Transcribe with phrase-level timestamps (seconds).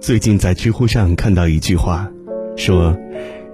[0.00, 2.08] 最近在知乎上看到一句话，
[2.56, 2.96] 说，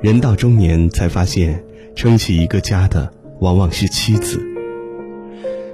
[0.03, 1.65] 人到中年才发现，
[1.97, 4.41] 撑起一个家的往往是妻子。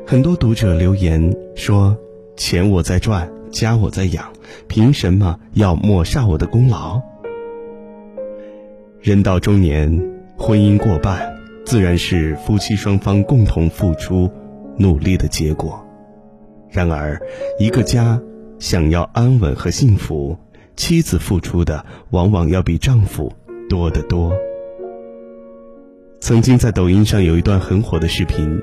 [0.07, 1.97] 很多读者留言说，
[2.37, 4.33] 钱我在赚，家我在养，
[4.69, 7.03] 凭什么要抹杀我的功劳？
[9.01, 9.91] 人到中年，
[10.39, 11.35] 婚姻过半，
[11.67, 14.31] 自然是夫妻双方共同付出、
[14.79, 15.85] 努力的结果。
[16.71, 17.21] 然而，
[17.59, 18.21] 一个家
[18.61, 20.39] 想要安稳和幸福。
[20.81, 23.31] 妻子付出的往往要比丈夫
[23.69, 24.33] 多得多。
[26.23, 28.59] 曾经在抖音上有一段很火的视频，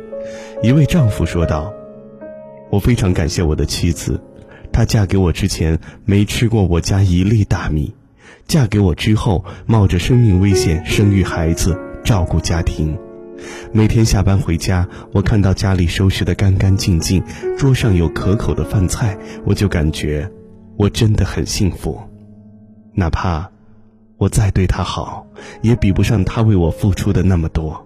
[0.63, 1.71] 一位丈夫说道
[2.71, 4.19] ：“我非常感谢我的妻子，
[4.71, 7.93] 她嫁给我之前没吃过我家一粒大米，
[8.47, 12.97] 嫁给我之后冒着生命危险生育孩子，照顾家庭。
[13.71, 17.23] 每天下班回家，我看到家里收拾得干干净净，
[17.55, 20.27] 桌上有可口的饭菜，我就感觉。”
[20.77, 21.99] 我真的很幸福，
[22.93, 23.51] 哪怕
[24.17, 25.25] 我再对他好，
[25.63, 27.83] 也比不上他为我付出的那么多。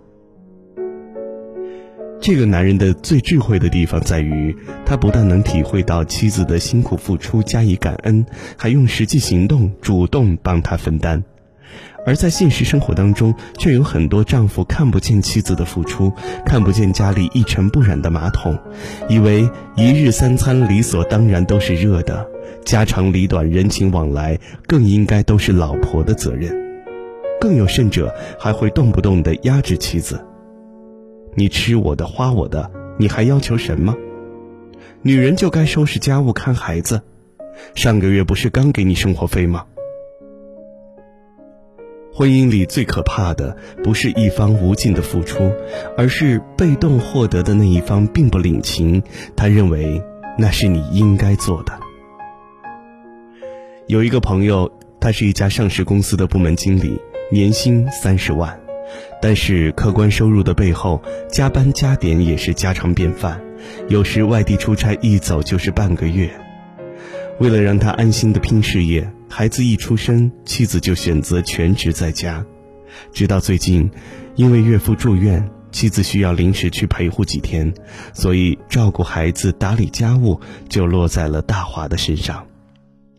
[2.20, 8.26] 这个男人的最智慧的地方在于，他不但能体会到妻子的辛苦付出，加以感恩，
[8.58, 11.24] 还用实际行动主动帮他分担。
[12.06, 16.12] 而在现实生活当中，却有很多丈夫看不见妻子的付出，
[16.46, 18.58] 看不见家里一尘不染的马桶，
[19.08, 22.28] 以为一日三餐理所当然都是热的，
[22.66, 26.60] 家长里短、人情往来更应该都是老婆的责任。
[27.40, 30.24] 更有甚者，还会动不动的压制妻子
[31.34, 33.96] ：“你吃我的，花我的，你还要求什么？
[35.02, 37.02] 女人就该收拾家务、看孩子，
[37.74, 39.66] 上个月不是刚给你生活费吗？”
[42.14, 45.50] 婚姻里最可怕的不是一方无尽的付出，
[45.98, 49.02] 而是被动获得的那一方并不领情。
[49.34, 50.02] 他认为
[50.38, 51.72] 那是你应该做的。
[53.88, 57.00] 有一个朋友，他是一家上市公司的部门经理，
[57.32, 58.60] 年薪三十万，
[59.22, 63.42] 但是客观收入的背后，加班加点也是家常便饭。
[63.88, 66.30] 有时外地出差一走就是半个月。
[67.40, 69.10] 为了让他安心的拼事业。
[69.32, 72.46] 孩子一出生，妻子就选择全职在家，
[73.14, 73.90] 直到最近，
[74.36, 77.74] 因为岳父住院，妻子需要临时去陪护几天，
[78.14, 82.46] 所以照顾孩子、打理家务就落在了大华的身上。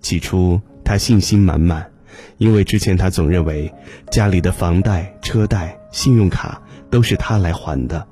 [0.02, 1.90] 起初他信心满满，
[2.36, 3.72] 因为之前他总认为
[4.10, 8.06] 家里的房贷、车贷、信用卡都是他来还的。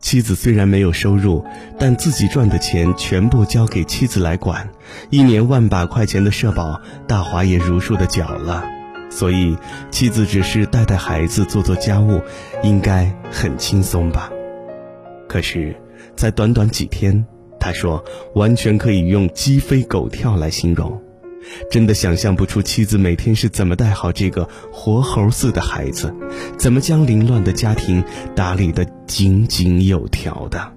[0.00, 1.44] 妻子虽然没有收入，
[1.78, 4.70] 但自己赚的钱全部交给妻子来管，
[5.10, 8.64] 一年万把块钱的社保，大华也如数的缴了，
[9.10, 9.56] 所以
[9.90, 12.22] 妻子只是带带孩子、做做家务，
[12.62, 14.30] 应该很轻松吧。
[15.28, 15.76] 可是，
[16.16, 17.26] 在短短几天，
[17.60, 18.02] 他说
[18.34, 21.00] 完全可以用鸡飞狗跳来形容。
[21.70, 26.14] 真的想象不出妻子每天是怎么带好这个活猴似的孩子，
[26.58, 30.72] 怎么将凌乱的家庭打理得井井有条的。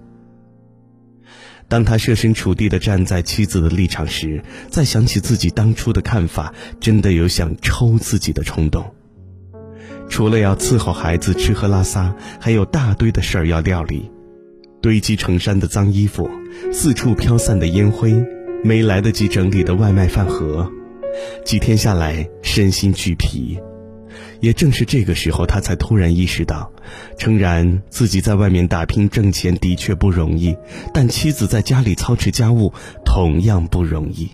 [1.67, 8.93] 当他设身处地地站在妻子的立场时，再想起自己当初的看法，真的有想抽自己的冲动。
[10.09, 14.11] 除了要伺候孩子吃喝拉撒，还有大堆的事儿要料理，
[14.81, 16.29] 堆积成山的脏衣服，
[16.71, 18.13] 四处飘散的烟灰。
[18.63, 20.71] 没来得及整理的外卖饭盒，
[21.43, 23.59] 几天下来身心俱疲。
[24.39, 26.71] 也正是这个时候，他才突然意识到，
[27.17, 30.55] 诚然自己在外面打拼挣钱的确不容易，
[30.93, 32.73] 但妻子在家里操持家务
[33.05, 34.31] 同样不容易。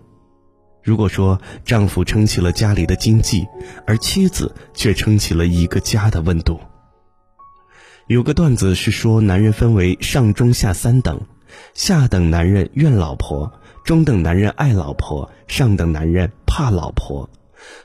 [0.84, 3.46] 如果说丈夫撑起了家里的经济，
[3.86, 6.60] 而妻子却撑起了一个家的温度。
[8.08, 11.22] 有个段子是说，男人分为上中下三等，
[11.74, 13.54] 下等男人怨老婆。
[13.90, 17.28] 中等男人爱老婆，上等男人怕老婆。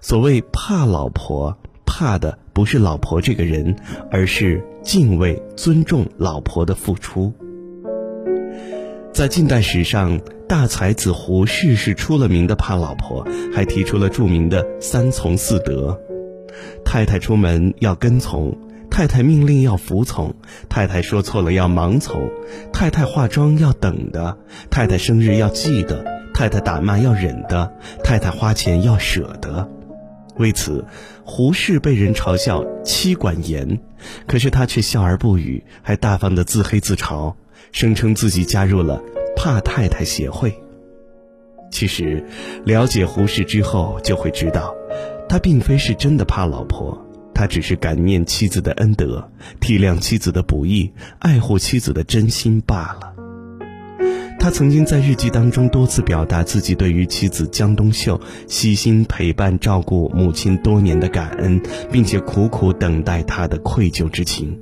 [0.03, 1.57] 所谓怕老婆，
[1.87, 3.75] 怕的不是老婆这个人，
[4.11, 7.33] 而是敬畏、尊重老婆的付出。
[9.15, 15.99] 在近代史上，大才子胡适是出了名的怕老婆，还提出了著名的“三从四德”：
[16.85, 18.55] 太太出门要跟从。
[18.95, 20.37] 太太命令要服从，
[20.69, 22.31] 太太说错了要盲从，
[22.73, 24.39] 太太化妆要等的，
[24.71, 27.73] 太太生日要记得，太太打骂要忍的，
[28.05, 29.69] 太太花钱要舍得。
[30.37, 30.85] 为此，
[31.25, 33.81] 胡适被人嘲笑妻管严，
[34.29, 37.35] 可是他却笑而不语，还大方的自黑自嘲，
[37.73, 39.03] 声称自己加入了
[39.35, 40.55] 怕太太协会。
[41.73, 42.25] 其实，
[42.65, 44.73] 了解胡适之后就会知道，
[45.29, 46.97] 他并非是真的怕老婆。
[47.35, 53.13] 他只是感念妻子的恩德，体谅妻子的不易，爱护妻子的真心罢了。
[54.39, 61.61] 他曾经在日记当中多次表达自己对于妻子江冬秀悉心陪伴照顾母亲多年的感恩，
[61.91, 64.59] 并且苦苦等待她的愧疚之情。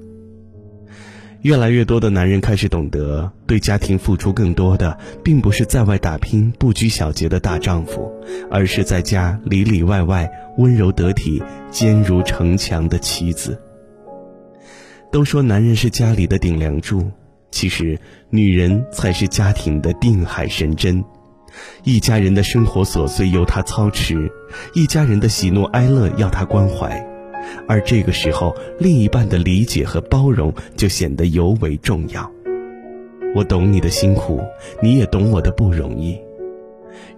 [1.43, 8.12] 越来越多的男人开始懂得，对家庭付出更多的，并不是在外打拼不拘小节的大丈夫，
[8.49, 13.61] 而是在家里里外外温柔得体、坚如城墙的妻子。
[15.11, 17.11] 都说男人是家里的顶梁柱，
[17.50, 17.99] 其实
[18.31, 21.05] 女人才是家庭的定海神针。
[21.83, 24.31] 一家人的生活琐碎由她操持，
[24.75, 27.05] 一家人的喜怒哀乐要她关怀。
[27.69, 32.31] 而这个时候，另一半的理解和包容就显得尤为重要。
[33.35, 34.43] 我懂你的辛苦，
[34.82, 36.19] 你也懂我的不容易。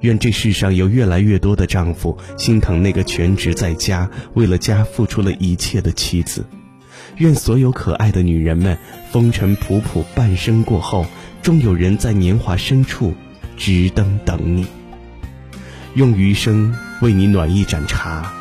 [0.00, 6.44] 愿这世上有越来越多的丈夫心疼那个全职在家、为了家付出了一切的妻子。
[7.16, 8.76] 愿所有可爱的女人们，
[9.10, 11.06] 风尘仆仆半生过后，
[11.42, 13.14] 终有人在年华深处
[13.56, 14.66] 直灯等你，
[15.94, 18.32] 用余生为你暖一盏茶。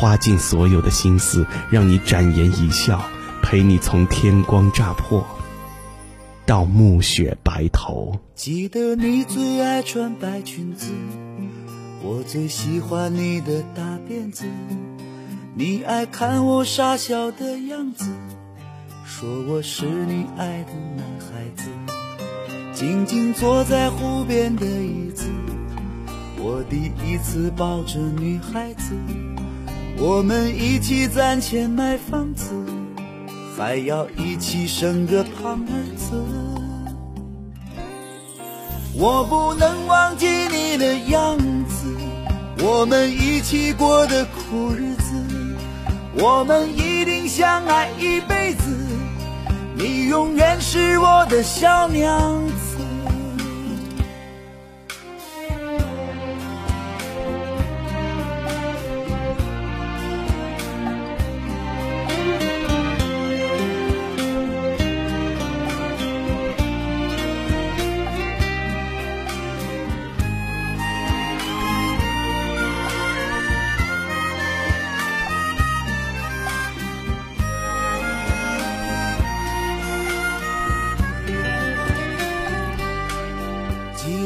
[0.00, 3.04] 花尽所有的心思，让你展颜一笑，
[3.42, 5.22] 陪你从天光乍破
[6.46, 8.18] 到暮雪白头。
[8.34, 10.90] 记得你最爱穿白裙子，
[12.02, 14.46] 我最喜欢你的大辫子。
[15.54, 18.06] 你爱看我傻笑的样子，
[19.04, 21.68] 说我是你爱的男孩子。
[22.72, 25.26] 静静坐在湖边的椅子，
[26.38, 28.94] 我第一次抱着女孩子。
[30.02, 32.54] 我们一起攒钱买房子，
[33.54, 36.14] 还要一起生个胖儿子。
[38.94, 41.36] 我不能忘记你的样
[41.68, 41.94] 子，
[42.64, 45.12] 我们一起过的苦日子。
[46.14, 48.74] 我们一定相爱一辈子，
[49.76, 52.69] 你永远是我的小娘子。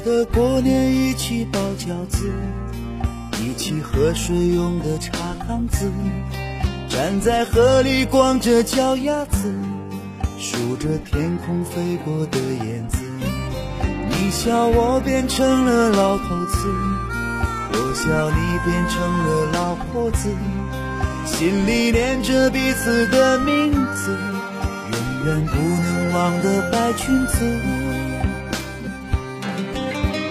[0.04, 2.30] 的过年一起包饺子，
[3.40, 5.12] 一起喝水用的茶
[5.48, 5.90] 缸子，
[6.90, 9.54] 站在河里光着脚丫子，
[10.38, 12.98] 数着天空飞过的燕子。
[14.10, 16.68] 你笑我变成了老头子，
[17.72, 20.28] 我笑你变成了老婆子，
[21.24, 24.18] 心里念着彼此的名字，
[24.92, 28.13] 永远不能忘的白裙子。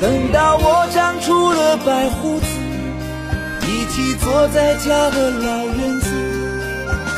[0.04, 2.46] 等到我长出了白胡子，
[3.66, 6.10] 一起坐在家的老院子，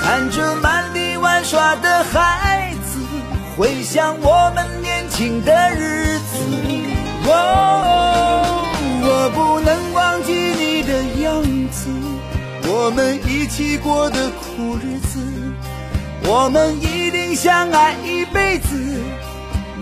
[0.04, 3.00] 看着满地玩耍的孩子，
[3.58, 6.36] 回想我们年轻的日子。
[7.26, 8.62] 哦，
[9.02, 10.94] 我不能忘记你的
[11.24, 11.42] 样
[11.72, 11.90] 子，
[12.68, 15.18] 我们一起过的苦日子，
[16.28, 19.00] 我们一定相爱一辈子。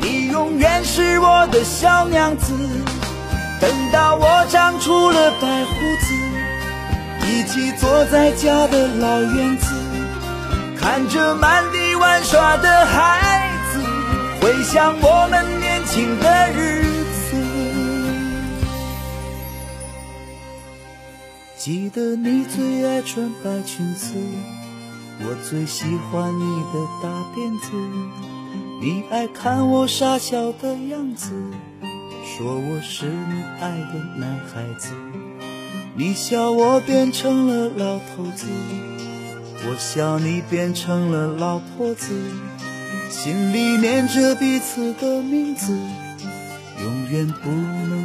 [0.04, 2.54] 你永远是我的小娘子。
[3.62, 6.14] 等到我长出了白胡子，
[7.26, 9.74] 一起坐在家的老院子，
[10.78, 13.80] 看着满地玩耍的孩子，
[14.42, 17.38] 回想我们年轻的日子。
[21.58, 24.14] 记得你最爱穿白裙子，
[25.22, 27.72] 我最喜欢你的大辫子，
[28.86, 31.32] 你爱看我傻笑的样子。
[32.26, 34.90] 说我是你爱的男孩子，
[35.96, 38.46] 你笑我变成了老头子，
[39.66, 42.14] 我笑你变成了老婆子，
[43.10, 45.72] 心里念着彼此的名字，
[46.84, 48.03] 永远不能。